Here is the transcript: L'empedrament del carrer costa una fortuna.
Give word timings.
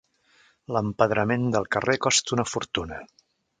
L'empedrament 0.75 1.45
del 1.57 1.69
carrer 1.77 1.97
costa 2.07 2.35
una 2.39 2.49
fortuna. 2.57 3.01